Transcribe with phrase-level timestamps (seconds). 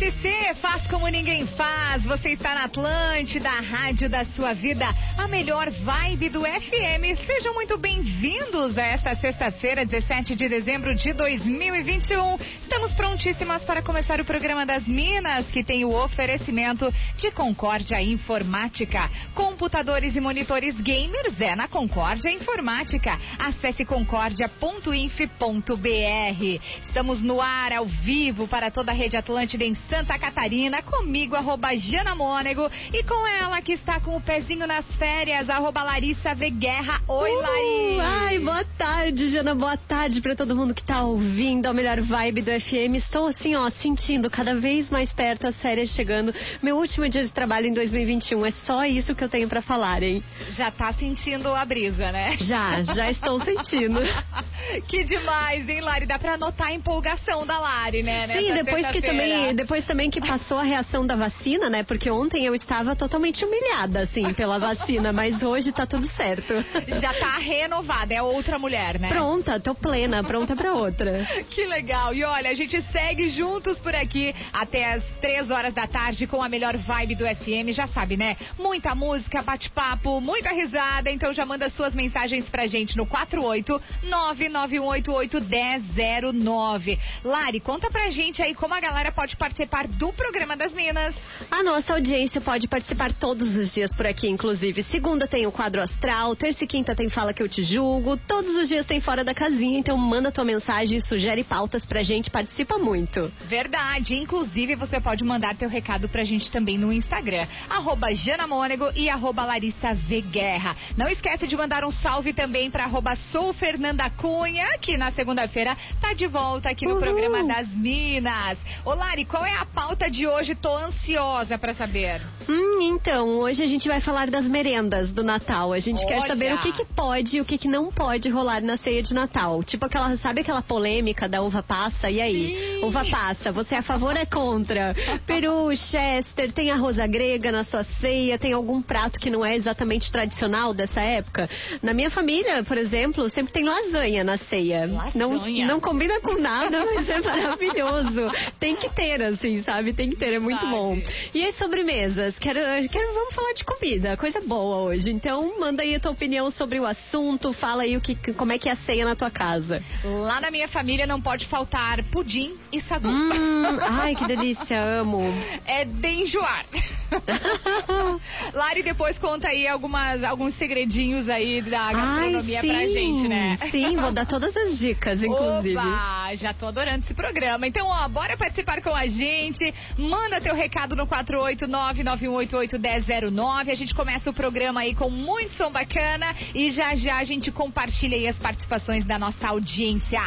[0.00, 2.04] CC SC faz como ninguém faz.
[2.04, 4.86] Você está na Atlântida, a rádio da sua vida,
[5.16, 7.18] a melhor vibe do FM.
[7.26, 12.38] Sejam muito bem-vindos a esta sexta-feira, 17 de dezembro de 2021.
[12.62, 19.10] Estamos prontíssimas para começar o programa das Minas, que tem o oferecimento de Concórdia Informática.
[19.34, 23.18] Computadores e monitores gamers é na Concórdia Informática.
[23.38, 26.60] Acesse concórdia.inf.br.
[26.82, 30.39] Estamos no ar, ao vivo, para toda a rede Atlântida em Santa Catarina,
[30.82, 35.82] comigo, arroba Jana Mônego, e com ela que está com o pezinho nas férias, arroba
[35.82, 36.98] Larissa Veguerra.
[37.06, 38.02] Oi, uh, Larissa!
[38.02, 42.40] Ai, boa tarde, Jana, boa tarde para todo mundo que está ouvindo a melhor vibe
[42.40, 42.94] do FM.
[42.94, 46.34] Estou assim, ó, sentindo cada vez mais perto as férias chegando.
[46.62, 50.02] Meu último dia de trabalho em 2021, é só isso que eu tenho para falar,
[50.02, 50.22] hein?
[50.50, 52.38] Já tá sentindo a brisa, né?
[52.38, 54.00] Já, já estou sentindo.
[54.88, 56.06] que demais, hein, Lari?
[56.06, 58.26] Dá pra notar a empolgação da Lari, né?
[58.38, 61.82] Sim, depois que também, depois também que passou a reação da vacina, né?
[61.82, 66.54] Porque ontem eu estava totalmente humilhada, assim, pela vacina, mas hoje tá tudo certo.
[67.00, 69.08] Já tá renovada, é outra mulher, né?
[69.08, 71.26] Pronta, tô plena, pronta pra outra.
[71.50, 72.14] Que legal.
[72.14, 76.40] E olha, a gente segue juntos por aqui até as três horas da tarde com
[76.40, 77.72] a melhor vibe do FM.
[77.72, 78.36] Já sabe, né?
[78.56, 81.10] Muita música, bate-papo, muita risada.
[81.10, 86.98] Então já manda suas mensagens pra gente no 48 99188 1009.
[87.24, 91.14] Lari, conta pra gente aí como a galera pode participar participar do programa das Minas.
[91.50, 94.82] A nossa audiência pode participar todos os dias por aqui, inclusive.
[94.82, 98.54] Segunda tem o quadro astral, terça e quinta tem Fala Que Eu Te Julgo, todos
[98.54, 102.30] os dias tem Fora da Casinha, então manda tua mensagem e sugere pautas pra gente,
[102.30, 103.32] participa muito.
[103.46, 108.90] Verdade, inclusive você pode mandar teu recado pra gente também no Instagram, arroba Jana Mônego
[108.94, 110.76] e arroba Larissa v Guerra.
[110.98, 115.76] Não esquece de mandar um salve também pra arroba Sou Fernanda Cunha, que na segunda-feira
[115.98, 117.00] tá de volta aqui no Uhul.
[117.00, 118.58] programa das Minas.
[118.84, 120.54] Ô Lari, qual é a pauta de hoje?
[120.54, 122.20] Tô ansiosa para saber.
[122.48, 125.72] Hum, então, hoje a gente vai falar das merendas do Natal.
[125.72, 126.08] A gente Olha.
[126.08, 129.02] quer saber o que, que pode e o que, que não pode rolar na ceia
[129.02, 129.62] de Natal.
[129.62, 132.10] Tipo aquela, sabe aquela polêmica da uva passa?
[132.10, 132.80] E aí?
[132.80, 132.84] Sim.
[132.86, 134.94] Uva passa, você é a favor ou é contra?
[135.26, 138.38] Peru, Chester, tem arroz grega na sua ceia?
[138.38, 141.48] Tem algum prato que não é exatamente tradicional dessa época?
[141.82, 144.86] Na minha família, por exemplo, sempre tem lasanha na ceia.
[144.86, 145.66] Lasanha.
[145.66, 148.28] Não, não combina com nada, mas é maravilhoso.
[148.58, 149.89] Tem que ter, assim, sabe?
[149.92, 151.00] Tem que ter, é muito bom.
[151.34, 152.38] E as sobremesas?
[152.38, 152.58] Quero,
[152.88, 155.10] quero, vamos falar de comida, coisa boa hoje.
[155.10, 158.58] Então, manda aí a tua opinião sobre o assunto, fala aí o que, como é
[158.58, 159.82] que é a ceia na tua casa.
[160.04, 163.08] Lá na minha família não pode faltar pudim e sagu.
[163.08, 165.22] Hum, ai, que delícia, amo.
[165.66, 166.66] É de enjoar.
[168.54, 173.58] Lari depois conta aí algumas, alguns segredinhos aí da gastronomia Ai, sim, pra gente, né?
[173.70, 175.76] Sim, vou dar todas as dicas, inclusive.
[175.76, 177.66] Opa, já tô adorando esse programa.
[177.66, 179.72] Então, ó, bora participar com a gente.
[179.98, 183.70] Manda teu recado no 489-9188-1009.
[183.70, 187.50] A gente começa o programa aí com muito som bacana e já já a gente
[187.50, 190.22] compartilha aí as participações da nossa audiência.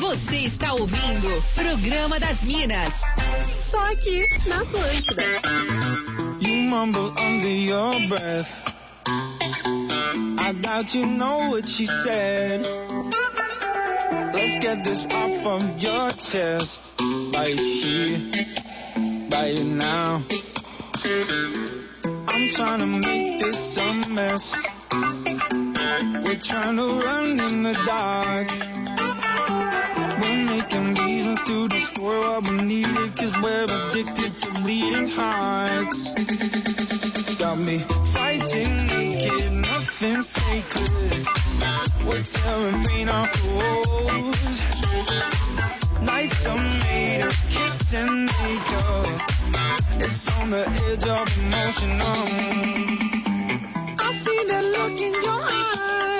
[0.00, 2.92] Você está ouvindo Programa das Minas.
[3.70, 5.24] Só aqui na Atlântida.
[6.40, 8.46] You mumble under your breath.
[10.38, 12.62] I doubt you know what she said.
[14.36, 16.92] Let's get this off of your chest.
[17.32, 18.20] Right here,
[19.32, 20.22] right now.
[22.28, 24.54] I'm trying to make this a mess.
[26.22, 28.48] We're trying to run in the dark.
[30.20, 36.14] We're making reasons to destroy what we needed Cause we're addicted to bleeding hearts
[37.38, 37.82] Got me
[38.12, 43.04] fighting naked, nothing sacred We're tearing the
[43.56, 44.60] walls.
[46.00, 49.20] Nights are made of kiss and makeup.
[49.98, 52.28] It's on the edge of emotion um.
[53.98, 56.15] I see that look in your eyes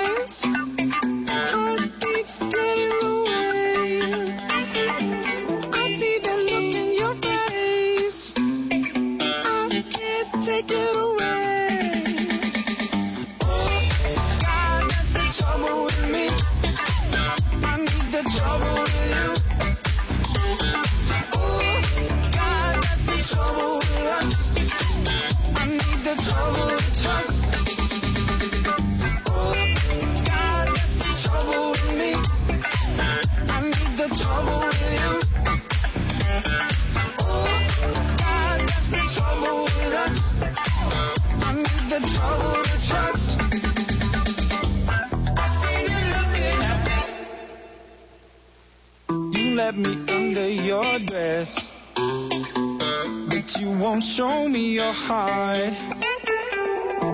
[49.77, 51.53] me under your dress.
[51.95, 55.73] But you won't show me your heart.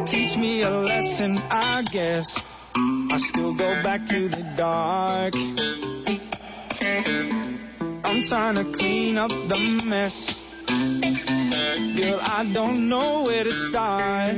[0.08, 2.26] Teach me a lesson, I guess.
[2.76, 5.34] I still go back to the dark.
[8.06, 10.40] I'm trying to clean up the mess.
[10.68, 14.36] Girl, I don't know where to start.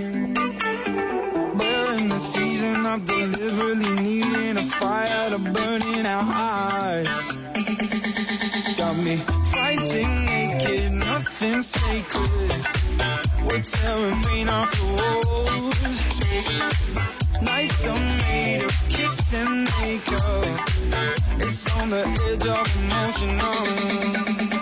[1.57, 7.34] During the season, I'm deliberately needing a fire to burn in our eyes
[8.95, 12.65] got me fighting naked, nothing sacred.
[13.45, 15.99] We're tearing paint off the walls.
[17.41, 20.59] Nights are made of kiss and makeup.
[21.41, 24.54] It's on the edge of emotional.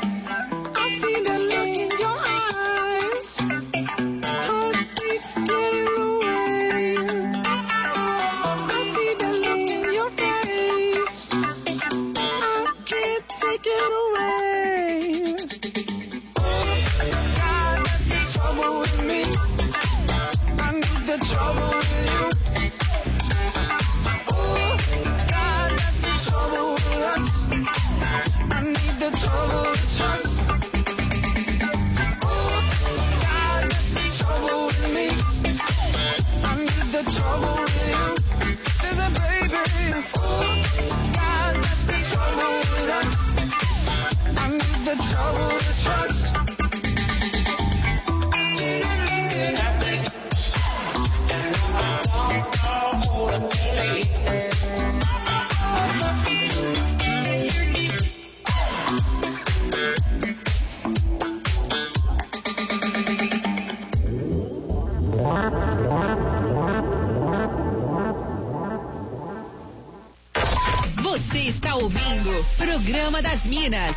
[73.13, 73.95] Alma das Minas.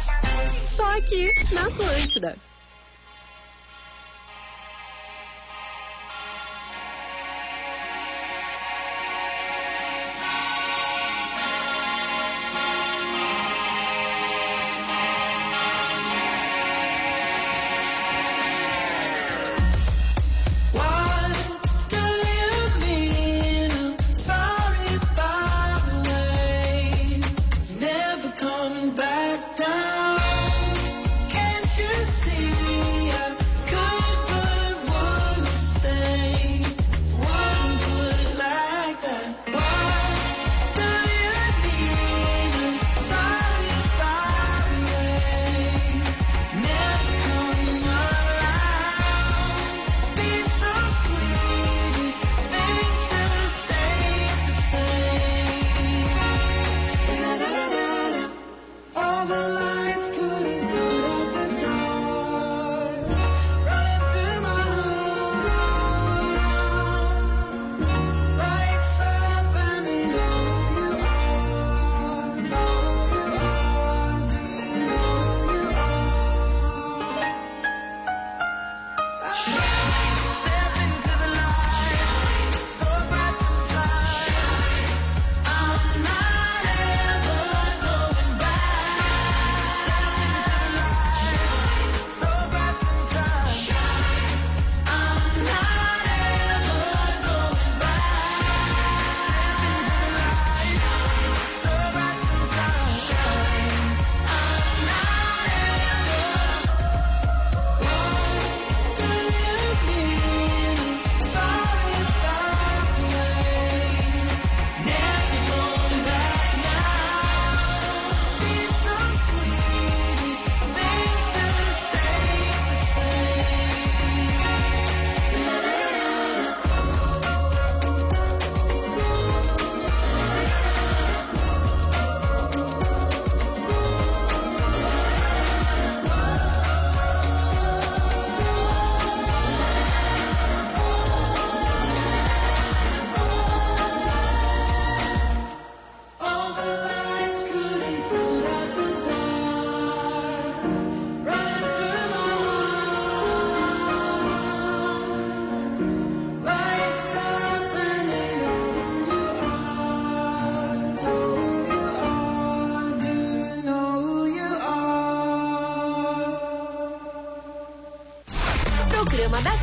[0.76, 2.36] Só aqui na Atlântida.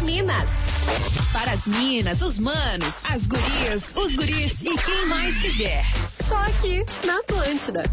[0.04, 0.50] Minas.
[1.32, 5.86] Para as minas, os manos, as gurias, os guris e quem mais quiser.
[6.28, 7.84] Só aqui na Atlântida.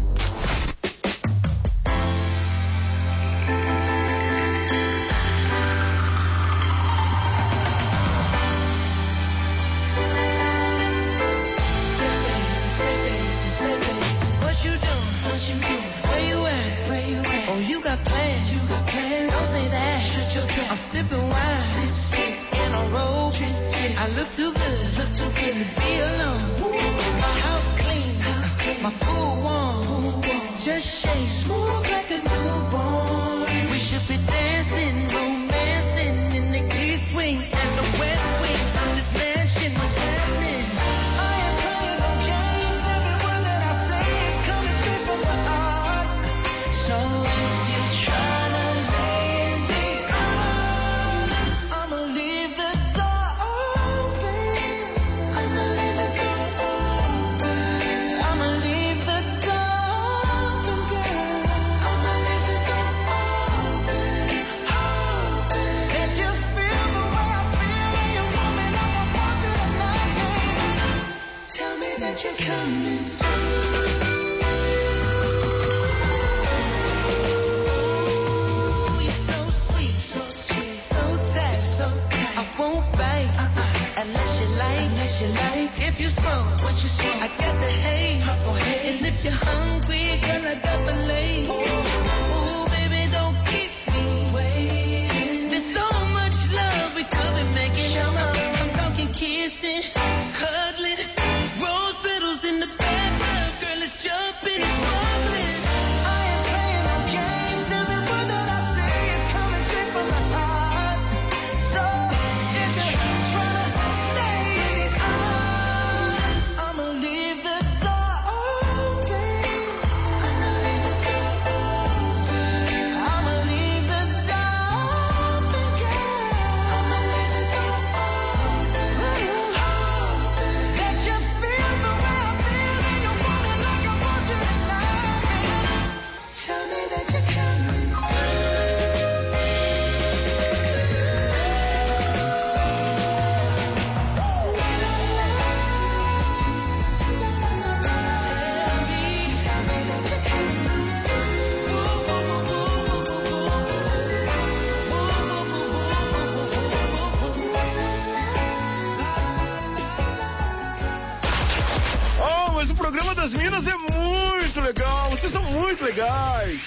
[163.31, 165.09] Das Minas é muito legal.
[165.11, 166.59] Vocês são muito legais.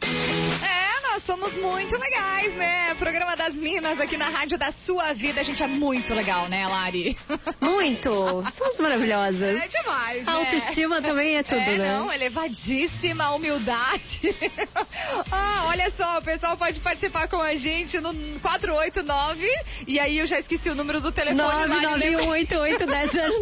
[0.00, 2.94] É, nós somos muito legais, né?
[2.94, 5.40] Programa das Minas aqui na Rádio da Sua Vida.
[5.40, 7.18] A gente é muito legal, né, Lari?
[7.60, 8.10] Muito.
[8.56, 9.60] Somos maravilhosas.
[9.60, 10.36] É demais, A né?
[10.38, 11.98] autoestima também é tudo, é, né?
[11.98, 14.20] Não, elevadíssima a humildade.
[15.32, 19.46] ah, olha só, o pessoal pode participar com a gente no 489.
[19.86, 21.40] E aí eu já esqueci o número do telefone.
[21.42, 22.26] Lari, lembra?
[22.26, 23.32] 991881009.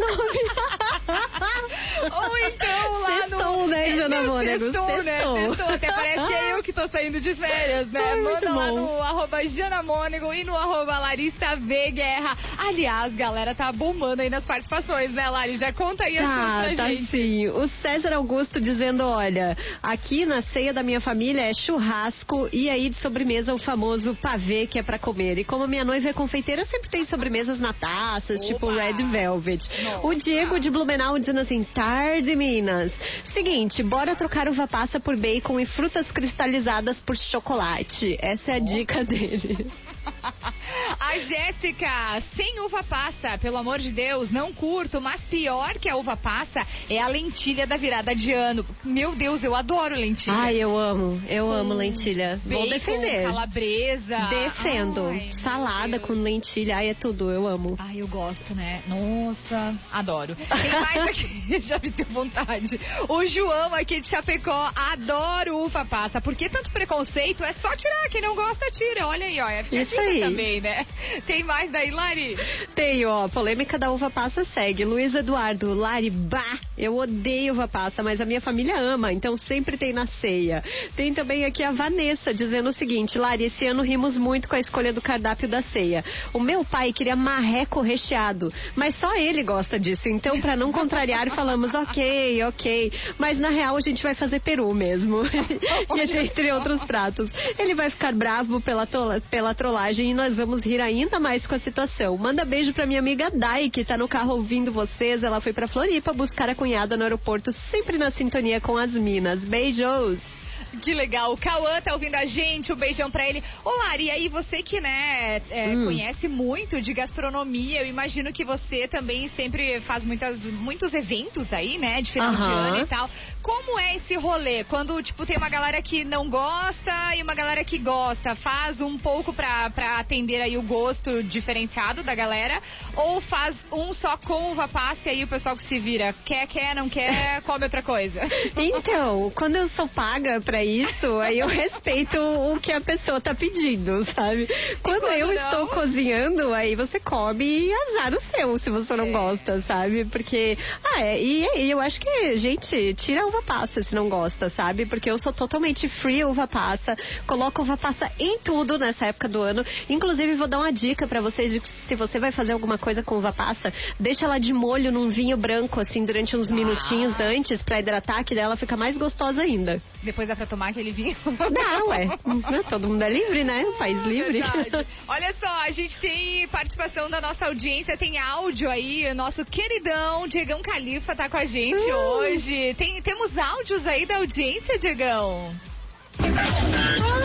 [2.12, 3.66] Ou então lá Sextou, no...
[3.68, 4.64] né, Jana Mônego?
[4.72, 5.18] Sextou, né?
[5.18, 5.36] Sextou.
[5.48, 5.74] Sextou.
[5.74, 8.14] Até parece que é eu que tô saindo de férias, né?
[8.16, 8.76] Muito Manda lá bom.
[8.96, 12.36] no arroba Jana Mônego e no arroba Larissa V Guerra.
[12.58, 15.56] Aliás, galera, tá bombando aí nas participações, né, Lari?
[15.56, 17.06] Já conta aí as Tá, coisas pra tá gente.
[17.10, 17.48] sim.
[17.48, 22.88] O César Augusto dizendo, olha, aqui na ceia da minha família é churrasco e aí
[22.88, 25.38] de sobremesa o famoso pavê que é pra comer.
[25.38, 28.70] E como minha noiva é confeiteira, sempre tem sobremesas na taças, tipo!
[28.70, 29.68] Red Velvet.
[29.82, 30.06] Nossa.
[30.06, 32.92] O Diego de Blumenau dizendo assim, tarde Minas.
[33.32, 38.16] Seguinte, bora trocar uva passa por bacon e frutas cristalizadas por chocolate.
[38.20, 39.70] Essa é a dica dele.
[40.98, 45.96] A Jéssica, sem uva passa, pelo amor de Deus, não curto, mas pior que a
[45.96, 48.64] uva passa é a lentilha da virada de ano.
[48.84, 50.36] Meu Deus, eu adoro lentilha.
[50.36, 52.40] Ai, eu amo, eu Com amo lentilha.
[52.44, 53.24] Vou Bacon, defender.
[53.24, 54.18] Calabresa.
[54.28, 55.08] Defendo.
[55.08, 56.76] Ai, Salada com lentilha.
[56.76, 57.76] Ai, é tudo, eu amo.
[57.78, 58.82] Ai, eu gosto, né?
[58.86, 60.36] Nossa, adoro.
[60.36, 62.80] Tem mais aqui, já me deu vontade.
[63.08, 66.20] O João aqui de Chapecó, adoro uva passa.
[66.20, 67.42] Por que tanto preconceito?
[67.42, 69.06] É só tirar, quem não gosta, tira.
[69.06, 69.48] Olha aí, ó.
[69.48, 70.20] É Isso aí.
[70.20, 70.86] também, né?
[71.26, 72.36] Tem mais daí, Lari?
[72.74, 74.84] Tem, ó, polêmica da uva passa segue.
[74.84, 79.76] Luiz Eduardo, Lari, bah, eu odeio uva passa, mas a minha família ama, então sempre
[79.76, 80.62] tem na ceia.
[80.96, 84.60] Tem também aqui a Vanessa dizendo o seguinte, Lari, esse ano rimos muito com a
[84.60, 86.04] escolha do cardápio da ceia.
[86.32, 91.28] O meu pai queria marreco recheado, mas só ele gosta disso, então pra não contrariar
[91.34, 95.22] falamos ok, ok, mas na real a gente vai fazer peru mesmo.
[95.96, 97.30] e entre outros pratos.
[97.58, 101.54] Ele vai ficar bravo pela, tola- pela trollagem e nós vamos rir ainda mais com
[101.54, 102.16] a situação.
[102.18, 105.24] Manda beijo pra minha amiga Dai, que tá no carro ouvindo vocês.
[105.24, 109.42] Ela foi pra Floripa buscar a cunhada no aeroporto, sempre na sintonia com as minas.
[109.44, 110.39] Beijos!
[110.82, 111.32] Que legal.
[111.32, 112.72] O Cauã tá ouvindo a gente.
[112.72, 113.42] Um beijão pra ele.
[113.64, 115.84] Ô, Lari, e aí você que, né, é, Hum.
[115.84, 121.78] conhece muito de gastronomia, eu imagino que você também sempre faz muitas, muitos eventos aí,
[121.78, 122.68] né, de final de Aham.
[122.68, 123.10] ano e tal.
[123.42, 124.64] Como é esse rolê?
[124.64, 128.98] Quando, tipo, tem uma galera que não gosta e uma galera que gosta, faz um
[128.98, 132.62] pouco pra, pra atender aí o gosto diferenciado da galera?
[132.94, 136.46] Ou faz um só com uva passa e aí o pessoal que se vira, quer,
[136.46, 138.20] quer, não quer, come outra coisa?
[138.56, 143.34] Então, quando eu sou paga pra isso, aí eu respeito o que a pessoa tá
[143.34, 144.48] pedindo, sabe?
[144.82, 145.34] Quando, quando eu não?
[145.34, 149.12] estou cozinhando, aí você come e azar o seu, se você não É.
[149.12, 150.04] gosta, sabe?
[150.04, 154.08] Porque, ah, é, e, e eu acho que, gente, tira a uva passa se não
[154.08, 154.86] gosta, sabe?
[154.86, 159.42] Porque eu sou totalmente free uva passa, coloco uva passa em tudo nessa época do
[159.42, 159.64] ano.
[159.88, 163.02] Inclusive, vou dar uma dica pra vocês de que se você vai fazer alguma coisa
[163.02, 167.62] com uva passa, deixa ela de molho num vinho branco, assim, durante uns minutinhos antes,
[167.62, 169.80] pra hidratar, que daí ela fica mais gostosa ainda.
[170.02, 171.16] Depois dá pra tomar aquele vinho?
[171.24, 172.06] Dá, ué.
[172.06, 172.64] Né?
[172.68, 173.64] Todo mundo é livre, né?
[173.64, 174.42] Um país livre.
[174.42, 174.86] Verdade.
[175.06, 180.26] Olha só, a gente tem participação da nossa audiência, tem áudio aí, o nosso queridão
[180.26, 181.94] Diegão Califa tá com a gente Uh.
[181.94, 182.74] hoje.
[182.74, 185.54] Tem, temos áudios aí da audiência, Diegão?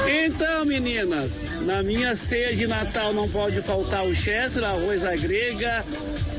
[0.07, 5.83] Então, meninas, na minha ceia de Natal não pode faltar o Chester, arroz à grega,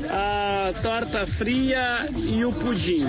[0.09, 3.05] a torta fria e o pudim.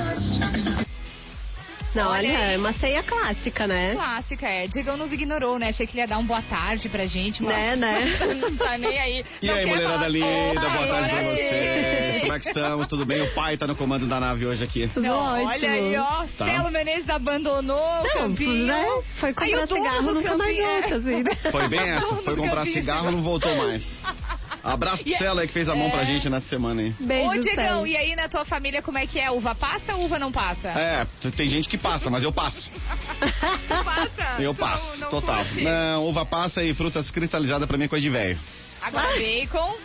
[1.95, 3.95] Não, Olha é uma ceia clássica, né?
[3.95, 4.67] Clássica, é.
[4.69, 5.69] Diegão nos ignorou, né?
[5.71, 8.35] Achei que ele ia dar um boa tarde pra gente, mas Né, né?
[8.41, 9.25] não tá nem aí.
[9.43, 12.21] E Não aí, mulherada falar- linda, boa tarde pra vocês.
[12.21, 12.89] Como é que estamos?
[12.89, 13.23] Tudo bem?
[13.23, 14.87] O pai tá no comando da nave hoje aqui.
[14.93, 15.49] Tudo Não, ótimo.
[15.49, 16.25] olha aí, ó.
[16.37, 16.45] Tá.
[16.47, 18.67] Celo Menezes abandonou o Não, campinho.
[18.67, 18.85] né?
[19.17, 20.81] Foi comprar o cigarro, nunca mais campinho, é.
[20.81, 21.31] volta, assim, né?
[21.51, 22.17] Foi bem essa.
[22.17, 23.13] Foi comprar cigarro, chegou.
[23.13, 23.99] não voltou mais.
[24.73, 26.95] Abraço pro Celo aí que fez a mão pra gente nessa semana aí.
[27.01, 29.31] Beijo, Ô, Diegão, e aí na tua família como é que é?
[29.31, 30.69] Uva passa ou uva não passa?
[30.69, 32.71] É, tem gente que passa, mas eu passo.
[33.69, 34.41] Passa.
[34.43, 35.45] Eu Tu passo, não, não total.
[35.45, 35.61] curte?
[35.63, 38.39] Não, uva passa e frutas cristalizadas pra mim é coisa de velho.
[38.83, 39.77] Agora bacon.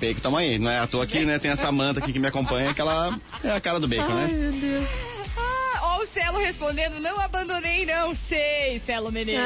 [0.00, 0.78] Bacon, tamo aí, não é?
[0.80, 1.38] à toa aqui, né?
[1.38, 4.26] Tem essa manta aqui que me acompanha, que ela é a cara do bacon, Ai,
[4.26, 4.28] né?
[4.32, 5.11] meu Deus.
[6.12, 9.40] Ah, ó, o Celo respondendo, não abandonei, não sei, Celo Menezes.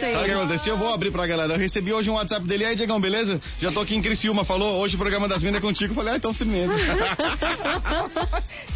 [0.00, 0.12] sei.
[0.12, 0.74] Sabe o que aconteceu?
[0.74, 1.54] Eu vou abrir pra galera.
[1.54, 2.64] Eu recebi hoje um WhatsApp dele.
[2.64, 3.40] Aí, Diegão, beleza?
[3.60, 4.44] Já tô aqui em Criciúma.
[4.44, 5.94] Falou, hoje o programa das minas é contigo.
[5.94, 6.72] Falei, ah, então firmeza.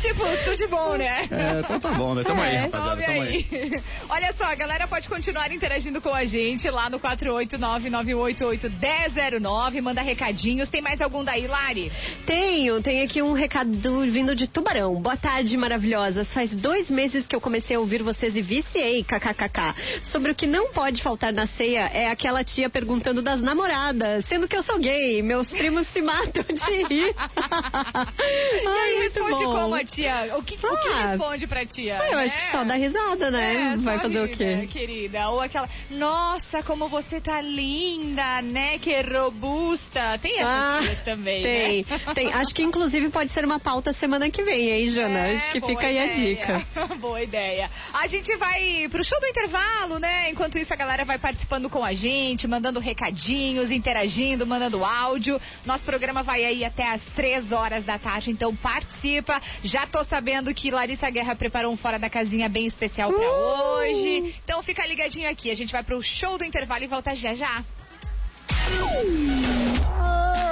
[0.01, 1.29] tipo, tudo de bom, né?
[1.31, 2.25] É, então tá bom, né?
[2.25, 3.03] Tamo aí, É, rapaziada.
[3.03, 3.47] Tamo aí.
[3.51, 3.83] aí.
[4.09, 9.81] Olha só, a galera pode continuar interagindo com a gente lá no 489-988-1009.
[9.83, 10.69] Manda recadinhos.
[10.69, 11.91] Tem mais algum daí, Lari?
[12.27, 15.01] Tenho, tem aqui um recado vindo de Tubarão.
[15.01, 16.33] Boa tarde, maravilhosas.
[16.33, 19.75] Faz dois meses que eu comecei a ouvir vocês e viciei, kkkk.
[20.03, 24.47] Sobre o que não pode faltar na ceia é aquela tia perguntando das namoradas, sendo
[24.49, 25.23] que eu sou gay.
[25.23, 27.15] Meus primos se matam de rir.
[28.63, 29.55] e aí, Ai, responde bom.
[29.55, 30.35] como a tia?
[30.37, 31.07] O que, o que Ah.
[31.11, 31.99] responde pra tia?
[32.01, 32.45] Ah, eu acho né?
[32.45, 33.73] que só dá risada, né?
[33.75, 34.67] É, Vai fazer o quê?
[34.71, 35.29] querida?
[35.31, 38.79] Ou aquela, nossa, como você tá linda, né?
[38.79, 40.19] Que robusta.
[40.21, 42.01] Tem essas Ah, tias também, Tem, né?
[42.15, 42.33] tem.
[42.33, 45.19] Acho que inclusive pode ser uma pauta semana que vem, hein, Jana?
[45.29, 46.35] É, Acho que fica aí a ideia.
[46.37, 46.67] dica.
[47.01, 47.71] boa ideia.
[47.93, 50.31] A gente vai pro show do intervalo, né?
[50.31, 55.41] Enquanto isso, a galera vai participando com a gente, mandando recadinhos, interagindo, mandando áudio.
[55.65, 59.41] Nosso programa vai aí até as três horas da tarde, então participa.
[59.63, 63.79] Já tô sabendo que Larissa Guerra preparou um Fora da Casinha bem especial pra Uh!
[63.79, 64.35] hoje.
[64.45, 65.51] Então fica ligadinho aqui.
[65.51, 67.65] A gente vai pro show do intervalo e volta já já.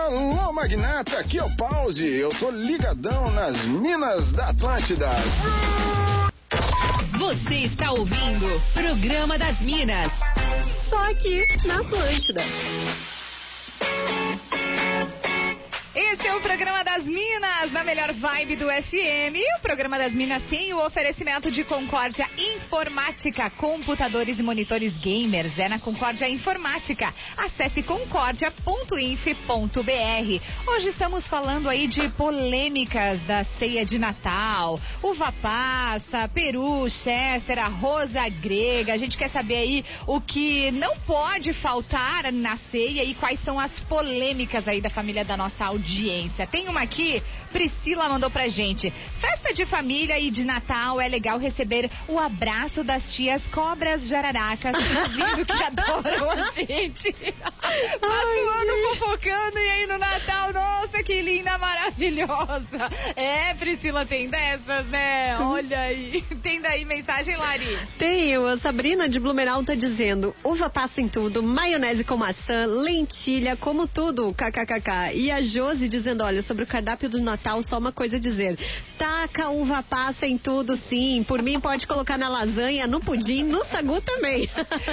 [0.06, 2.06] Alô, magnata, aqui é o Pause.
[2.06, 5.08] Eu tô ligadão nas minas da Atlântida.
[7.26, 10.12] Você está ouvindo Programa das Minas.
[10.88, 12.40] Só aqui na Atlântida.
[15.92, 19.36] Esse é o programa das Minas, na melhor vibe do FM.
[19.36, 25.58] E o programa das Minas tem o oferecimento de Concórdia Informática, computadores e monitores gamers.
[25.58, 27.12] É na Concórdia Informática.
[27.36, 30.70] Acesse concórdia.inf.br.
[30.70, 34.80] Hoje estamos falando aí de polêmicas da ceia de Natal.
[35.02, 37.68] Uva passa, peru, chester, à
[38.30, 38.94] grega.
[38.94, 43.60] A gente quer saber aí o que não pode faltar na ceia e quais são
[43.60, 46.46] as polêmicas aí da família da nossa audiência.
[46.46, 47.22] Tem uma aqui,
[47.66, 48.92] Priscila mandou pra gente.
[49.20, 54.72] Festa de família e de Natal é legal receber o abraço das tias cobras jararacas,
[54.79, 57.12] fingindo que adoram a gente.
[58.00, 62.90] Passando, fofocando e aí no Natal, nossa, que linda, maravilhosa.
[63.16, 65.37] É, Priscila, tem dessas, né?
[65.40, 66.24] Olha aí.
[66.42, 67.79] Tem daí mensagem, Lari?
[67.98, 73.57] Tenho, a Sabrina de Blumenau tá dizendo: uva passa em tudo, maionese com maçã, lentilha,
[73.57, 75.14] como tudo, kkkk.
[75.14, 78.59] E a Josi dizendo: olha, sobre o cardápio do Natal, só uma coisa a dizer:
[78.99, 81.25] taca uva passa em tudo, sim.
[81.27, 84.49] Por mim, pode colocar na lasanha, no pudim, no sagu também.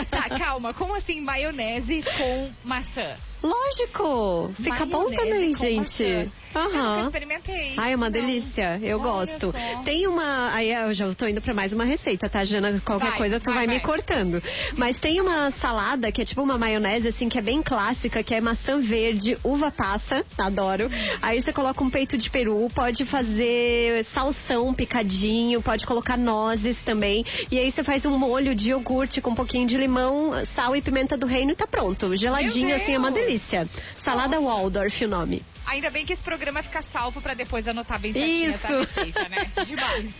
[0.10, 0.74] Tá, calma.
[0.74, 3.16] Como assim maionese com maçã?
[3.44, 4.54] Lógico!
[4.56, 6.32] Fica bom Maionese também, com gente.
[6.56, 7.06] Aham.
[7.06, 7.74] experimentei.
[7.78, 8.80] Ai, é uma delícia.
[8.82, 9.52] Eu Olha gosto.
[9.52, 9.84] só.
[9.84, 10.54] Tem uma.
[10.54, 12.80] Aí eu já tô indo pra mais uma receita, tá, Jana?
[12.86, 13.82] Qualquer Vai, coisa tu vai, vai, me vai.
[13.82, 14.42] cortando.
[14.78, 18.36] Mas tem uma salada que é tipo uma maionese, assim, que é bem clássica, que
[18.36, 20.90] é maçã verde, uva passa, adoro.
[21.22, 27.26] Aí você coloca um peito de peru, pode fazer salsão picadinho, pode colocar nozes também.
[27.52, 30.82] E aí você faz um molho de iogurte com um pouquinho de limão, sal e
[30.84, 32.16] pimenta do reino e tá pronto.
[32.16, 33.26] Geladinho, assim, é uma Deus!
[33.34, 33.68] Delícia.
[34.04, 35.44] Salada Waldorf o nome.
[35.66, 38.94] Ainda bem que esse programa fica salvo pra depois anotar bem certinho essa Isso.
[38.94, 39.52] receita, né?
[39.66, 40.14] Demais.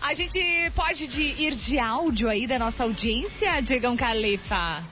[0.00, 0.38] A gente
[0.74, 4.82] pode de- ir de áudio aí da nossa audiência, Diegão Califa?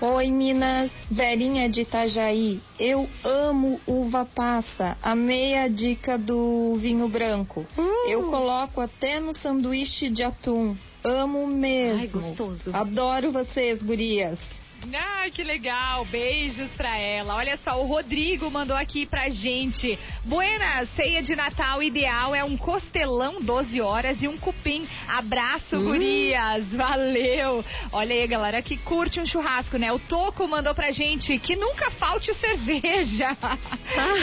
[0.00, 2.58] Oi, Minas, Verinha de Itajaí.
[2.78, 4.96] Eu amo uva passa.
[5.02, 7.66] Amei a dica do vinho branco.
[8.06, 10.74] Eu coloco até no sanduíche de atum.
[11.04, 12.00] Amo mesmo.
[12.00, 12.70] Ai, gostoso.
[12.74, 14.58] Adoro vocês, gurias.
[14.94, 16.04] Ah, que legal.
[16.06, 17.36] Beijos pra ela.
[17.36, 19.98] Olha só, o Rodrigo mandou aqui pra gente.
[20.24, 24.88] Buena, ceia de Natal ideal é um costelão 12 horas e um cupim.
[25.06, 26.66] Abraço, gurias.
[26.68, 27.64] Valeu.
[27.92, 29.92] Olha aí, galera, que curte um churrasco, né?
[29.92, 33.36] O Toco mandou pra gente que nunca falte cerveja.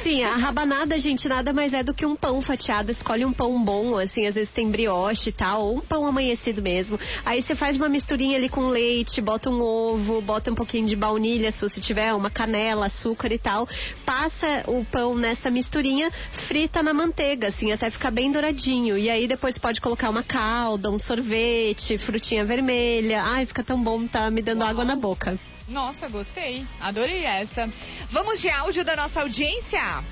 [0.02, 2.90] Sim, a rabanada, gente, nada mais é do que um pão fatiado.
[2.90, 6.62] Escolhe um pão bom, assim, às vezes tem brioche e tal, ou um pão amanhecido
[6.62, 6.98] mesmo.
[7.24, 10.96] Aí você faz uma misturinha ali com leite, bota um ovo, bota um pouquinho de
[10.96, 13.68] baunilha, se você tiver, uma canela, açúcar e tal.
[14.04, 16.10] Passa o pão nessa misturinha,
[16.46, 18.96] frita na manteiga, assim, até ficar bem douradinho.
[18.96, 23.22] E aí depois pode colocar uma calda, um sorvete, frutinha vermelha.
[23.22, 25.38] Ai, fica tão bom, tá me dando água na boca.
[25.68, 26.64] Nossa, gostei.
[26.80, 27.68] Adorei essa.
[28.10, 30.04] Vamos de áudio da nossa audiência?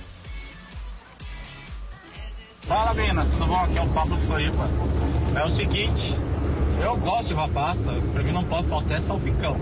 [2.66, 3.62] Fala meninas, tudo bom?
[3.62, 4.68] Aqui é o Pablo de Floripa.
[5.36, 6.16] É o seguinte,
[6.82, 9.56] eu gosto de uva passa, pra mim não pode faltar é salpicão.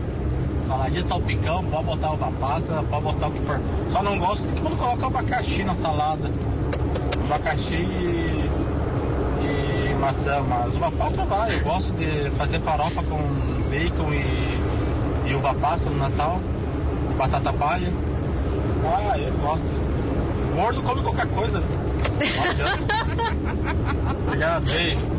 [0.68, 3.60] Saladinha de salpicão, pode botar uva passa, pode botar o que for.
[3.90, 6.30] Só não gosto que quando coloca abacaxi na salada.
[7.24, 8.48] Abacaxi e,
[9.42, 11.58] e maçã, mas uva passa vai.
[11.58, 13.18] Eu gosto de fazer farofa com
[13.68, 16.40] bacon e, e uva passa no Natal,
[17.18, 17.92] batata palha.
[18.84, 19.64] Ah, eu gosto.
[20.54, 21.62] Gordo come qualquer coisa.
[24.26, 25.00] Obrigado, beijo.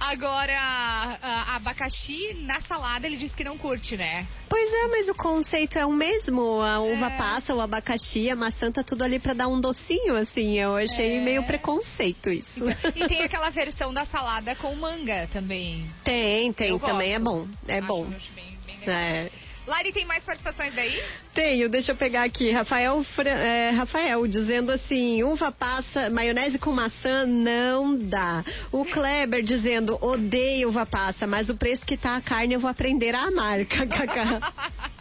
[0.00, 1.18] Agora,
[1.54, 4.26] abacaxi na salada ele disse que não curte, né?
[4.48, 6.60] Pois é, mas o conceito é o mesmo.
[6.60, 7.16] A uva É.
[7.16, 10.58] passa, o abacaxi, a maçã tá tudo ali pra dar um docinho, assim.
[10.58, 11.20] Eu achei É.
[11.20, 12.64] meio preconceito isso.
[12.96, 15.88] E tem aquela versão da salada com manga também.
[16.04, 17.46] Tem, tem, Eu também é bom.
[17.66, 18.06] É Acho- bom.
[18.16, 18.94] acho bem- bem legal.
[18.94, 19.30] É.
[19.68, 20.98] Lari, tem mais participações daí?
[21.34, 22.50] Tenho, deixa eu pegar aqui.
[22.50, 28.42] Rafael, é, Rafael dizendo assim: uva passa, maionese com maçã não dá.
[28.72, 32.70] O Kleber dizendo: odeio uva passa, mas o preço que tá a carne eu vou
[32.70, 33.66] aprender a amar.
[33.66, 34.40] KKK.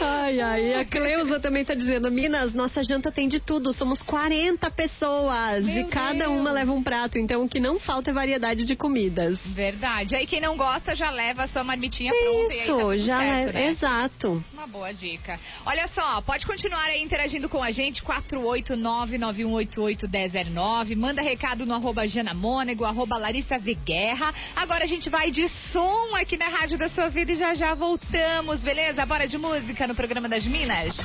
[0.00, 0.74] Ai, ai.
[0.74, 3.72] A Cleusa também tá dizendo: Minas, nossa janta tem de tudo.
[3.72, 6.30] Somos 40 pessoas Meu e cada Deus.
[6.30, 7.18] uma leva um prato.
[7.18, 9.38] Então o que não falta é variedade de comidas.
[9.44, 10.14] Verdade.
[10.14, 13.50] Aí quem não gosta já leva a sua marmitinha pronta tá Isso, tudo já certo,
[13.50, 13.52] é.
[13.52, 13.68] né?
[13.70, 14.44] Exato.
[14.52, 15.38] Uma boa dica.
[15.66, 20.96] Olha só, pode continuar aí interagindo com a gente, 489-9188-1009.
[20.96, 24.32] Manda recado no arroba Jana Mônego, arroba Larissa Viguerra.
[24.54, 27.74] Agora a gente vai de som aqui na Rádio da Sua Vida e já já
[27.74, 29.04] voltamos, beleza?
[29.04, 29.47] Bora de música
[29.88, 30.96] no programa das Minas?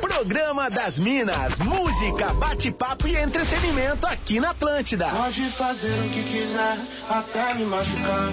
[0.00, 5.08] Programa das Minas, música, bate-papo e entretenimento aqui na Atlântida.
[5.08, 8.32] Pode fazer o que quiser, até me machucar.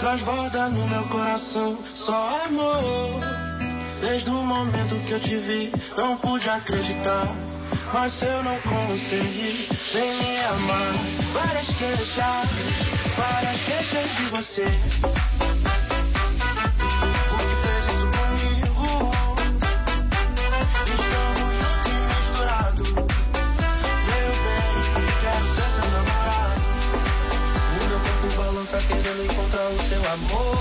[0.00, 3.20] Transborda no meu coração só amor.
[4.00, 7.28] Desde o momento que eu te vi, não pude acreditar.
[7.92, 10.92] Mas se eu não conseguir, vem me amar.
[11.32, 12.50] Várias queixas,
[13.16, 15.95] várias queixas de você.
[28.86, 30.58] Querendo encontrar o seu amor.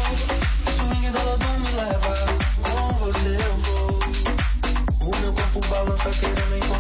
[0.76, 1.20] Swing do
[1.60, 2.14] me leva,
[2.62, 4.00] com você eu vou.
[5.02, 6.75] O meu corpo balança querendo encontrar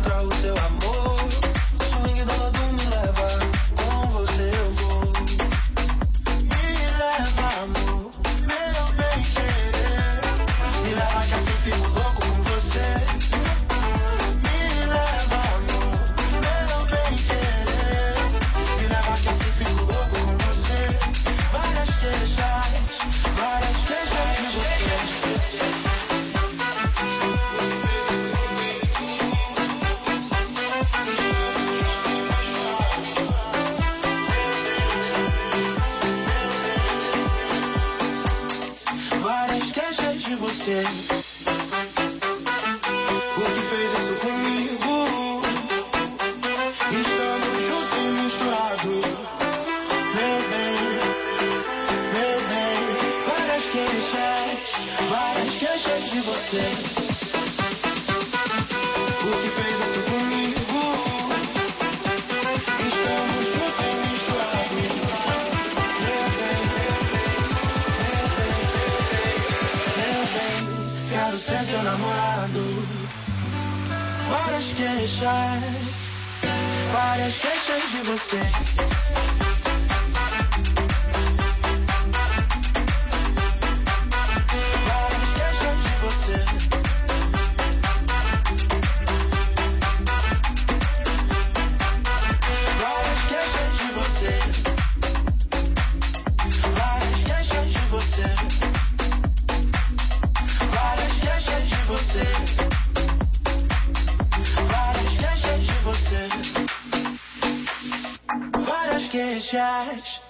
[109.54, 110.22] Laranjais.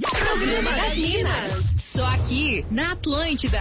[0.00, 1.64] Programa das Minas.
[1.92, 3.60] Só aqui, na Atlântida.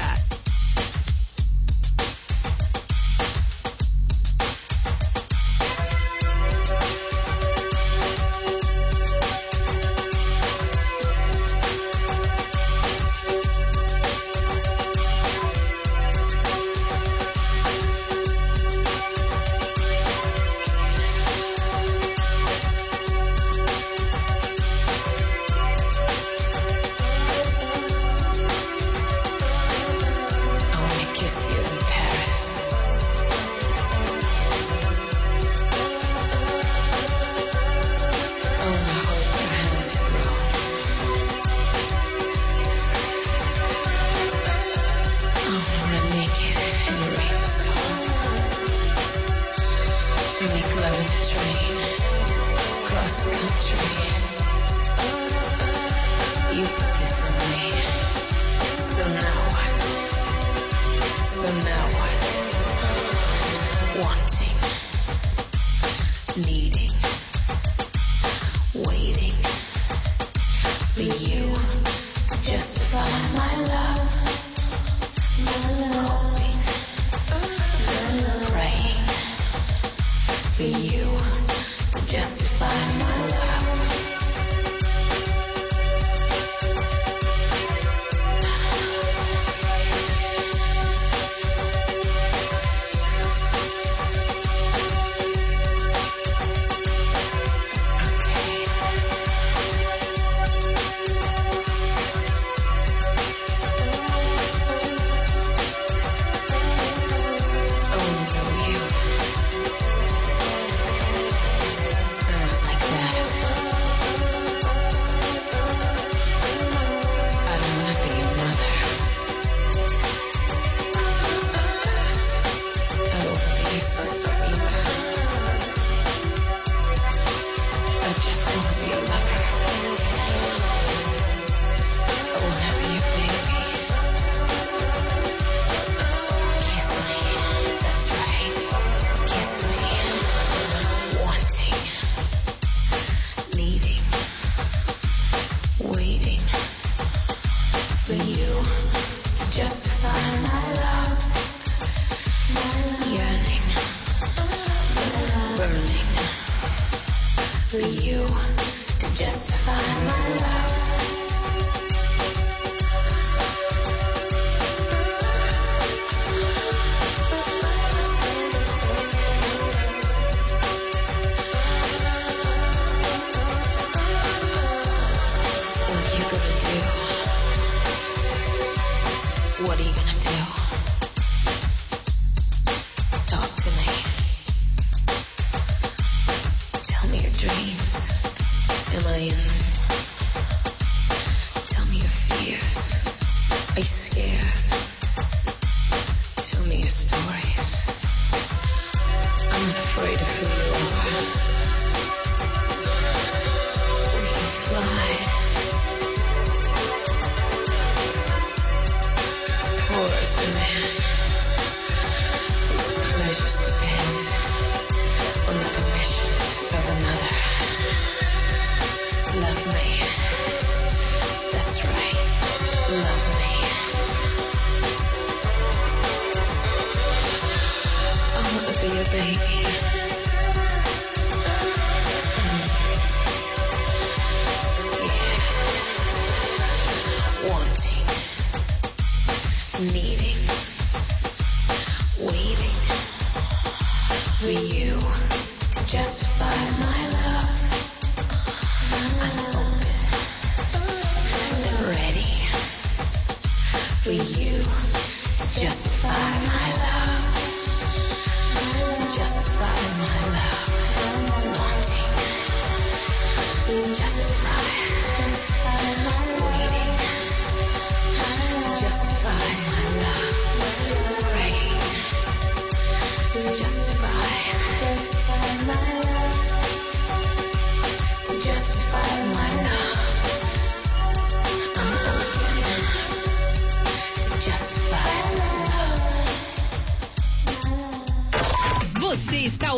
[255.59, 256.98] just fine, my love.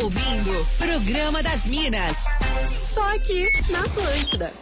[0.02, 2.16] ouvindo Programa das Minas.
[2.92, 4.52] Só aqui na Atlântida.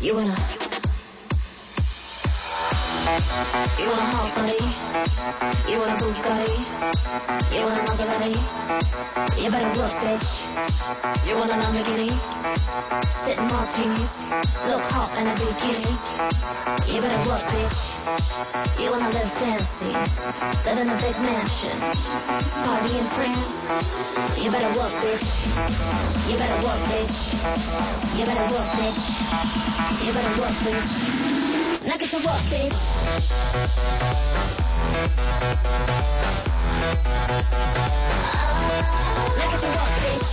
[0.00, 0.67] You wanna...
[3.18, 4.62] You want a hot body?
[5.66, 6.54] You want a Bugatti?
[7.50, 8.30] You want a Maserati?
[9.42, 10.22] You better work, bitch.
[11.26, 12.14] You want a Lamborghini?
[13.26, 14.14] Sitting martinis,
[14.70, 15.98] look hot in a bikini.
[16.86, 17.78] You better work, bitch.
[18.78, 19.90] You wanna live fancy,
[20.62, 21.74] live in a big mansion,
[22.62, 23.50] party in France.
[24.38, 25.26] You better work, bitch.
[26.30, 27.18] You better work, bitch.
[28.14, 29.02] You better work, bitch.
[30.06, 31.37] You better work, bitch
[31.88, 32.74] like it's a rock, bitch.
[39.38, 40.28] Like it's a rock, bitch.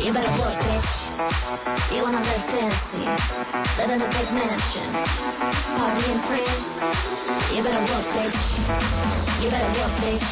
[0.00, 0.88] You better work, bitch.
[1.92, 3.04] You wanna live fancy,
[3.76, 4.92] live in a big mansion,
[5.76, 6.64] party in France.
[7.52, 8.40] You better work, bitch.
[9.42, 10.24] You better work, bitch.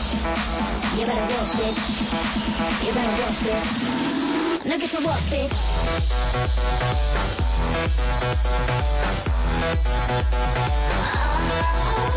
[0.97, 1.85] You better work, bitch.
[2.83, 3.73] You better work, bitch.
[4.64, 5.57] Now get to work, bitch.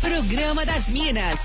[0.01, 1.39] Programa das Minas.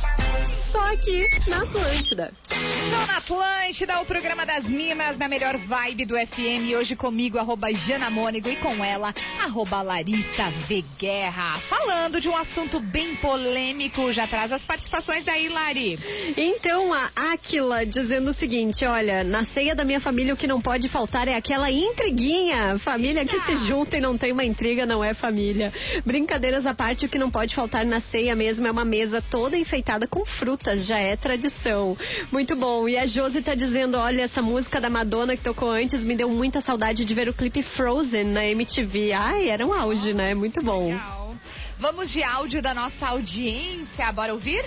[0.74, 2.32] Só aqui na Atlântida.
[2.50, 6.76] Estou na Atlântida, o programa das Minas, na melhor vibe do FM.
[6.76, 10.84] Hoje comigo, arroba Jana Mônigo, e com ela, arroba Larissa V.
[10.98, 11.60] Guerra.
[11.68, 15.96] Falando de um assunto bem polêmico, já traz as participações aí, Lari.
[16.36, 20.60] Então, a Aquila dizendo o seguinte: olha, na ceia da minha família o que não
[20.60, 22.80] pode faltar é aquela intriguinha.
[22.80, 25.72] Família que se junta e não tem uma intriga não é família.
[26.04, 29.56] Brincadeiras à parte, o que não pode faltar na ceia mesmo é uma mesa toda
[29.56, 31.96] enfeitada com frutas, já é tradição.
[32.32, 32.88] Muito bom.
[32.88, 36.30] E a Josi tá dizendo: olha, essa música da Madonna que tocou antes me deu
[36.30, 39.12] muita saudade de ver o clipe Frozen na MTV.
[39.12, 40.34] Ai, era um auge, né?
[40.34, 40.88] Muito bom.
[40.88, 41.34] Legal.
[41.78, 44.10] Vamos de áudio da nossa audiência.
[44.12, 44.64] Bora ouvir?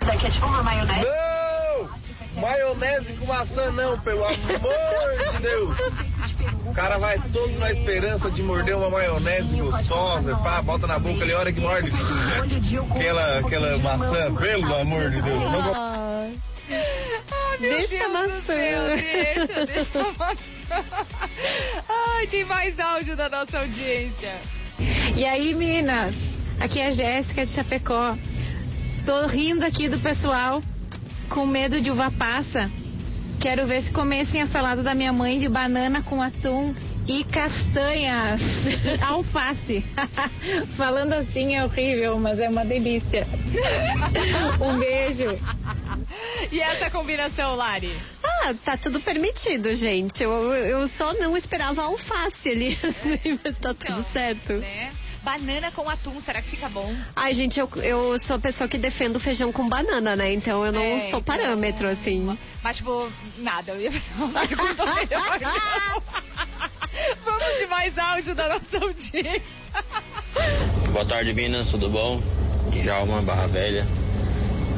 [0.00, 1.06] Daqui é tipo uma maionese.
[1.06, 2.40] Não!
[2.40, 6.11] Maionese com maçã não, pelo amor de Deus!
[6.72, 11.22] O cara vai todo na esperança de morder uma maionese gostosa, pá, bota na boca
[11.22, 11.92] ali, a hora que morde
[12.90, 15.38] aquela, aquela maçã, pelo amor de Deus.
[15.38, 15.74] Não...
[15.74, 16.28] Ah,
[17.60, 18.54] Deixa a maçã.
[18.96, 20.84] deixa, deixa a maçã.
[21.86, 24.32] Ai, tem mais áudio da nossa audiência.
[25.14, 26.14] E aí, Minas?
[26.58, 28.16] Aqui é a Jéssica de Chapecó.
[29.04, 30.62] Tô rindo aqui do pessoal
[31.28, 32.70] com medo de uva passa.
[33.42, 36.72] Quero ver se comessem a salada da minha mãe de banana com atum
[37.08, 39.84] e castanhas e alface.
[40.78, 43.26] Falando assim é horrível, mas é uma delícia.
[44.62, 45.36] Um beijo.
[46.52, 47.92] E essa combinação, Lari?
[48.22, 50.22] Ah, tá tudo permitido, gente.
[50.22, 54.52] Eu, eu só não esperava alface ali, assim, mas tá tudo certo.
[54.52, 54.92] Né?
[55.22, 56.92] Banana com atum, será que fica bom?
[57.14, 60.32] Ai, gente, eu, eu sou a pessoa que defendo feijão com banana, né?
[60.32, 62.36] Então eu não É, sou então- parâmetro, assim.
[62.62, 63.08] Mas, tipo,
[63.38, 66.02] nada, eu ia melhor, não.
[67.24, 69.42] Vamos de mais áudio da nossa audiência.
[70.90, 72.20] Boa tarde, Minas, tudo bom?
[72.72, 73.86] Djalma Barra Velha.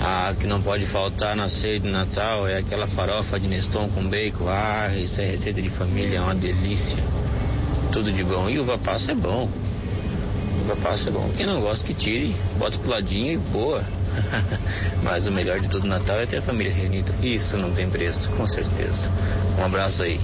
[0.00, 4.06] Ah, que não pode faltar na ceia de Natal é aquela farofa de Neston com
[4.06, 4.46] bacon.
[4.48, 7.02] Ah, isso é receita de família, é uma delícia.
[7.92, 8.50] Tudo de bom.
[8.50, 9.48] E uva passa é bom.
[10.64, 11.30] Uva passa é bom.
[11.36, 13.84] Quem não gosta que tire, bota pro ladinho e boa.
[15.04, 17.14] Mas o melhor de todo Natal é ter a família reunida.
[17.22, 19.12] Isso não tem preço, com certeza.
[19.58, 20.18] Um abraço aí.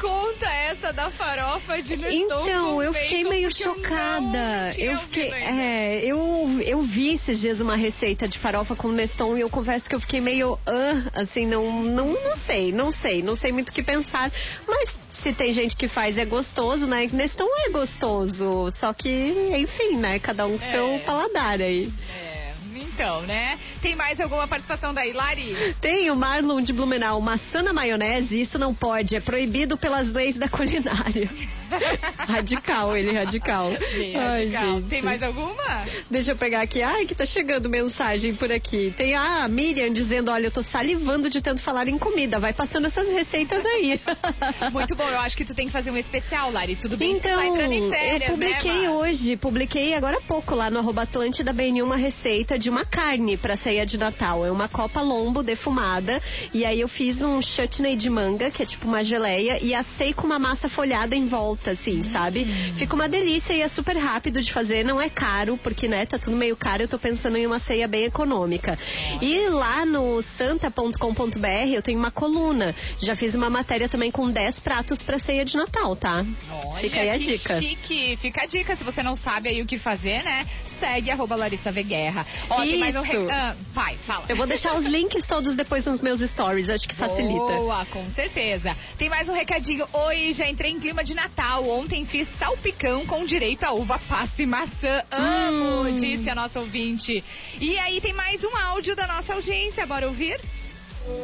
[0.00, 4.70] Conta essa da farofa de Neston Então, com eu fiquei meio eu chocada.
[4.72, 9.36] tinha Eu fiquei, é, eu, eu vi esses dias uma receita de farofa com Neston
[9.36, 13.20] e eu confesso que eu fiquei meio, ah, assim, não, não, não sei, não sei,
[13.20, 14.30] não sei muito o que pensar.
[14.66, 17.08] Mas se tem gente que faz é gostoso, né?
[17.12, 20.18] Neston é gostoso, só que, enfim, né?
[20.18, 20.70] Cada um com É.
[20.70, 21.92] seu paladar aí.
[22.14, 23.58] É, então, né?
[23.82, 25.74] Tem mais alguma participação daí, Lari?
[25.80, 30.36] Tem o Marlon de Blumenau, maçã na maionese, isso não pode, é proibido pelas leis
[30.36, 31.28] da culinária.
[32.18, 33.70] radical, ele, radical.
[33.70, 34.76] Bem Ai, radical.
[34.76, 34.88] gente.
[34.88, 35.86] Tem mais alguma?
[36.10, 36.82] Deixa eu pegar aqui.
[36.82, 38.92] Ai, que tá chegando mensagem por aqui.
[38.96, 42.38] Tem a Miriam dizendo: Olha, eu tô salivando de tanto falar em comida.
[42.38, 44.00] Vai passando essas receitas aí.
[44.72, 46.76] Muito bom, eu acho que tu tem que fazer um especial, Lari.
[46.76, 50.18] Tudo bem que tu tá Então, entrando em férias, eu publiquei né, hoje, publiquei agora
[50.18, 53.98] há pouco lá no arroba Atlântida BN uma receita de uma carne pra ceia de
[53.98, 54.44] Natal.
[54.44, 56.20] É uma copa lombo defumada.
[56.52, 60.12] E aí eu fiz um chutney de manga, que é tipo uma geleia, e assei
[60.12, 62.44] com uma massa folhada em volta, assim, sabe?
[62.76, 66.18] Fica uma delícia e é super rápido de fazer, não é caro, porque, né, tá
[66.18, 66.82] tudo meio caro.
[66.82, 68.78] Eu tô pensando em uma ceia bem econômica.
[69.20, 72.74] E lá no santa.com.br eu tenho uma coluna.
[73.00, 76.24] Já fiz uma matéria também com 10 pratos pra ceia de Natal, tá?
[76.66, 77.60] Olha, Fica aí a dica.
[77.60, 78.16] chique.
[78.20, 78.76] Fica a dica.
[78.76, 80.46] Se você não sabe aí o que fazer, né?
[80.78, 82.26] Segue arroba Larissa Veguerra.
[82.48, 83.12] Ó, tem mais um Isso.
[83.26, 83.30] re...
[83.30, 84.24] ah, Vai, fala.
[84.28, 87.34] Eu vou deixar os links todos depois nos meus stories, acho que facilita.
[87.56, 88.74] Boa, com certeza.
[88.96, 89.86] Tem mais um recadinho.
[89.92, 91.49] Oi, já entrei em clima de Natal.
[91.58, 95.02] Ontem fiz salpicão com direito a uva, passa e maçã.
[95.10, 95.96] Amo, Hum.
[95.96, 97.22] disse a nossa ouvinte.
[97.60, 99.86] E aí tem mais um áudio da nossa audiência.
[99.86, 100.40] Bora ouvir?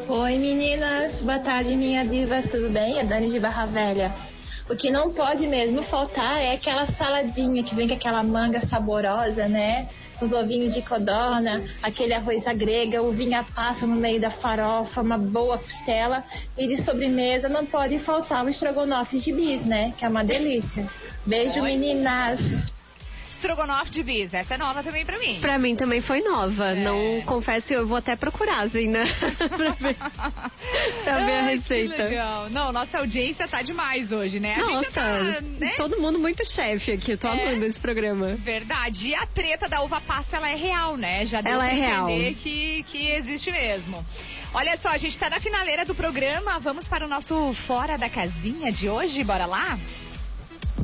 [0.08, 2.98] Oi meninas, boa tarde minha divas, tudo bem?
[2.98, 4.12] É Dani de Barra Velha.
[4.68, 9.46] O que não pode mesmo faltar é aquela saladinha que vem com aquela manga saborosa,
[9.46, 9.88] né?
[10.20, 15.16] Os ovinhos de codorna, aquele arroz à grega, uvinha passa no meio da farofa, uma
[15.16, 16.24] boa costela.
[16.58, 19.94] E de sobremesa não pode faltar o estrogonofe de bis, né?
[19.96, 20.90] Que é uma delícia.
[21.24, 22.40] Beijo meninas!
[23.38, 24.32] Strogonoff de bis.
[24.34, 25.38] Essa é nova também pra mim.
[25.40, 26.68] Pra mim também foi nova.
[26.70, 26.74] É.
[26.76, 29.04] Não confesso eu vou até procurar, assim, né?
[29.56, 29.96] pra ver,
[31.04, 31.94] pra ver a receita.
[31.94, 32.50] Que legal.
[32.50, 34.54] Não, nossa audiência tá demais hoje, né?
[34.54, 35.20] A gente Nossa, tá,
[35.58, 35.74] né?
[35.76, 37.12] todo mundo muito chefe aqui.
[37.12, 37.30] Eu tô É.
[37.48, 38.34] amando esse programa.
[38.36, 39.08] Verdade.
[39.08, 41.24] E a treta da uva passa, ela é real, né?
[41.26, 42.08] Já deu Ela pra é real.
[42.10, 44.04] entender que, que existe mesmo.
[44.54, 46.58] Olha só, a gente tá na finaleira do programa.
[46.60, 49.22] Vamos para o nosso Fora da Casinha de hoje?
[49.22, 49.78] Bora lá?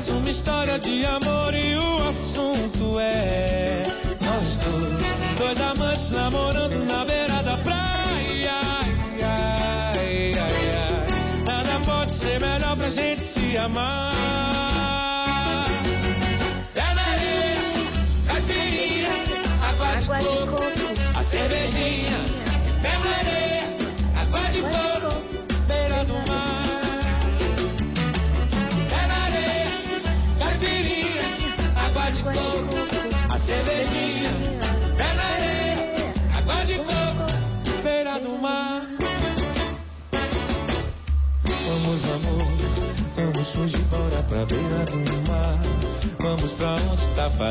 [0.00, 3.86] ideias, uma história de amor e o assunto é
[4.20, 8.50] nós dois, dois amantes namorando na beira da praia.
[8.52, 11.42] Ai, ai, ai, ai.
[11.44, 14.09] Nada pode ser melhor pra gente se amar.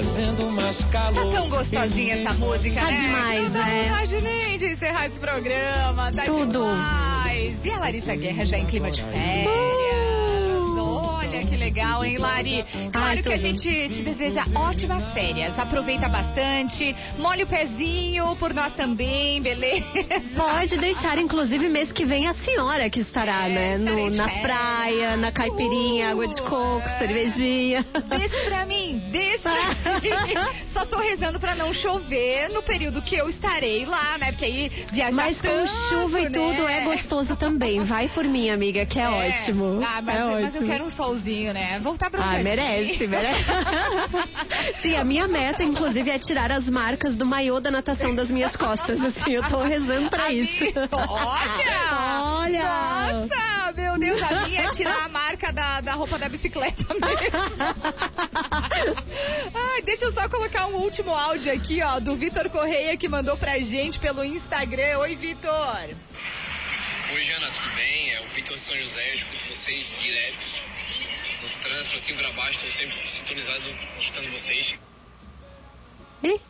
[0.04, 1.14] Fazendo mais calor.
[1.26, 2.98] Tá tão gostosinha essa música, Tá né?
[3.02, 3.84] demais, Dá né?
[3.90, 6.52] vontade nem de encerrar esse programa, tá Tudo.
[6.64, 7.66] demais.
[7.66, 9.79] E a Larissa Guerra já em clima de férias.
[11.70, 12.66] Legal, hein, Lari?
[12.92, 15.58] Claro que a gente te deseja ótimas férias.
[15.60, 19.86] Aproveita bastante, molha o pezinho por nós também, beleza?
[20.36, 23.78] Pode deixar, inclusive, mês que vem a senhora que estará, né?
[23.78, 27.86] No- na praia, na caipirinha, água de coco, cervejinha.
[28.18, 30.69] Deixa pra mim, deixa pra mim.
[30.80, 34.32] Só tô rezando pra não chover no período que eu estarei lá, né?
[34.32, 36.30] Porque aí viajar Mas com tanto, chuva e né?
[36.30, 37.84] tudo é gostoso também.
[37.84, 39.82] Vai por mim, amiga, que é, ótimo.
[39.86, 40.68] Ah, mas, é mas eu ótimo.
[40.68, 41.80] quero um solzinho, né?
[41.80, 42.44] Voltar pra um Ah, cantinho.
[42.46, 43.44] merece, merece.
[44.82, 48.56] Sim, a minha meta, inclusive, é tirar as marcas do maiô da natação das minhas
[48.56, 49.04] costas.
[49.04, 50.64] Assim, eu tô rezando pra isso.
[50.94, 52.40] Olha!
[52.40, 52.64] Olha!
[53.20, 57.38] Nossa, meu Deus, a minha é tirar a marca da, da roupa da bicicleta mesmo.
[59.54, 63.38] Ai, deixa eu só colocar um último áudio aqui, ó, do Vitor Correia, que mandou
[63.38, 65.00] pra gente pelo Instagram.
[65.00, 65.90] Oi, Vitor!
[67.12, 68.12] Oi, Jana, tudo bem?
[68.14, 70.62] É o Vitor de São José, eu escuto vocês diretos.
[71.42, 74.76] No trânsito, pra cima e pra baixo, estou sempre sintonizado, escutando vocês.
[76.24, 76.42] Ih.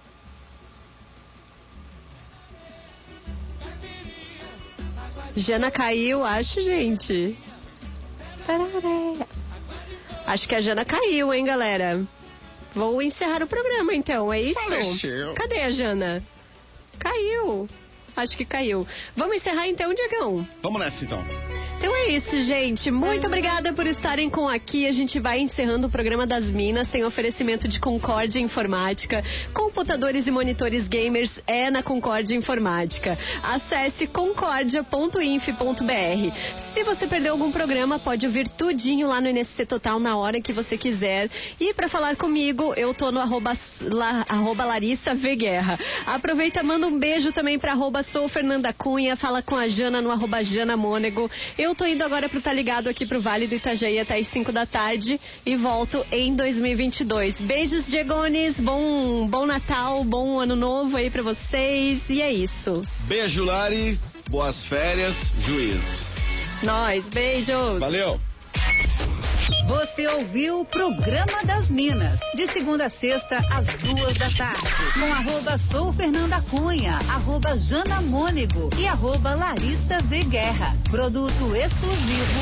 [5.38, 7.38] Jana caiu, acho, gente.
[10.26, 12.06] Acho que a Jana caiu, hein, galera?
[12.74, 14.60] Vou encerrar o programa, então, é isso?
[14.60, 15.34] Faleceu.
[15.34, 16.24] Cadê a Jana?
[17.00, 17.68] Caiu.
[18.16, 18.86] Acho que caiu.
[19.16, 20.48] Vamos encerrar então, Diegão?
[20.62, 21.24] Vamos nessa então.
[21.80, 22.92] Então é isso, gente.
[22.92, 24.86] Muito obrigada por estarem com aqui.
[24.86, 26.90] A gente vai encerrando o programa das Minas.
[26.90, 29.24] Tem oferecimento de Concórdia Informática.
[29.54, 33.18] Computadores e monitores gamers é na Concórdia Informática.
[33.42, 36.74] Acesse concordia.inf.br.
[36.74, 40.52] Se você perdeu algum programa, pode ouvir tudinho lá no NSC Total na hora que
[40.52, 41.30] você quiser.
[41.62, 43.54] E para falar comigo, eu tô no arroba,
[43.84, 45.80] la, arroba Larissa V Guerra.
[46.06, 49.16] Aproveita, manda um beijo também para arroba Sou Fernanda Cunha.
[49.16, 51.32] Fala com a Jana no arroba Jana Mônego.
[51.58, 54.52] Eu tô indo agora pro Tá Ligado aqui pro Vale do Itajaí até as 5
[54.52, 57.42] da tarde e volto em 2022.
[57.42, 58.60] Beijos, Diegones.
[58.60, 62.02] Bom, bom Natal, bom Ano Novo aí pra vocês.
[62.10, 62.82] E é isso.
[63.08, 64.00] Beijo, Lari.
[64.30, 65.16] Boas férias.
[65.42, 65.82] Juiz.
[66.64, 67.80] Nós, beijos.
[67.80, 68.20] Valeu.
[69.68, 74.62] Você ouviu o Programa das Minas, de segunda a sexta, às duas da tarde,
[74.94, 78.02] com arroba Sou Fernanda Cunha, arroba Jana
[78.78, 80.76] e arroba Larissa V Guerra.
[80.90, 82.40] Produto exclusivo.